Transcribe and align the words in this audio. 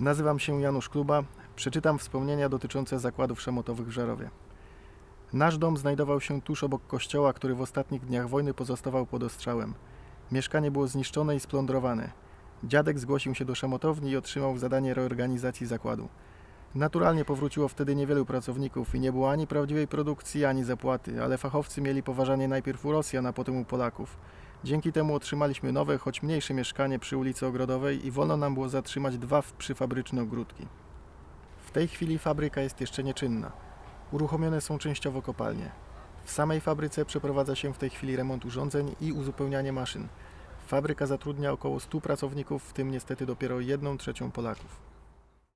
Nazywam 0.00 0.38
się 0.38 0.60
Janusz 0.60 0.88
Kluba. 0.88 1.22
Przeczytam 1.56 1.98
wspomnienia 1.98 2.48
dotyczące 2.48 2.98
zakładów 2.98 3.40
szamotowych 3.40 3.86
w 3.86 3.90
Żarowie. 3.90 4.30
Nasz 5.32 5.58
dom 5.58 5.76
znajdował 5.76 6.20
się 6.20 6.42
tuż 6.42 6.64
obok 6.64 6.86
kościoła, 6.86 7.32
który 7.32 7.54
w 7.54 7.60
ostatnich 7.60 8.04
dniach 8.04 8.28
wojny 8.28 8.54
pozostawał 8.54 9.06
pod 9.06 9.22
ostrzałem. 9.22 9.74
Mieszkanie 10.32 10.70
było 10.70 10.88
zniszczone 10.88 11.36
i 11.36 11.40
splądrowane. 11.40 12.10
Dziadek 12.64 12.98
zgłosił 12.98 13.34
się 13.34 13.44
do 13.44 13.54
szamotowni 13.54 14.10
i 14.10 14.16
otrzymał 14.16 14.58
zadanie 14.58 14.94
reorganizacji 14.94 15.66
zakładu. 15.66 16.08
Naturalnie 16.74 17.24
powróciło 17.24 17.68
wtedy 17.68 17.96
niewielu 17.96 18.26
pracowników 18.26 18.94
i 18.94 19.00
nie 19.00 19.12
było 19.12 19.30
ani 19.30 19.46
prawdziwej 19.46 19.88
produkcji, 19.88 20.44
ani 20.44 20.64
zapłaty, 20.64 21.22
ale 21.22 21.38
fachowcy 21.38 21.80
mieli 21.80 22.02
poważanie 22.02 22.48
najpierw 22.48 22.86
u 22.86 22.92
Rosjan, 22.92 23.26
a 23.26 23.32
potem 23.32 23.56
u 23.56 23.64
Polaków. 23.64 24.16
Dzięki 24.64 24.92
temu 24.92 25.14
otrzymaliśmy 25.14 25.72
nowe, 25.72 25.98
choć 25.98 26.22
mniejsze 26.22 26.54
mieszkanie 26.54 26.98
przy 26.98 27.16
ulicy 27.16 27.46
Ogrodowej 27.46 28.06
i 28.06 28.10
wolno 28.10 28.36
nam 28.36 28.54
było 28.54 28.68
zatrzymać 28.68 29.18
dwa 29.18 29.42
przyfabryczne 29.58 30.22
ogródki. 30.22 30.66
W 31.66 31.70
tej 31.70 31.88
chwili 31.88 32.18
fabryka 32.18 32.60
jest 32.60 32.80
jeszcze 32.80 33.04
nieczynna. 33.04 33.52
Uruchomione 34.12 34.60
są 34.60 34.78
częściowo 34.78 35.22
kopalnie. 35.22 35.70
W 36.24 36.30
samej 36.30 36.60
fabryce 36.60 37.04
przeprowadza 37.04 37.54
się 37.54 37.74
w 37.74 37.78
tej 37.78 37.90
chwili 37.90 38.16
remont 38.16 38.44
urządzeń 38.44 38.94
i 39.00 39.12
uzupełnianie 39.12 39.72
maszyn. 39.72 40.08
Fabryka 40.66 41.06
zatrudnia 41.06 41.52
około 41.52 41.80
100 41.80 42.00
pracowników, 42.00 42.64
w 42.64 42.72
tym 42.72 42.90
niestety 42.90 43.26
dopiero 43.26 43.60
jedną 43.60 43.98
trzecią 43.98 44.30
Polaków. 44.30 44.87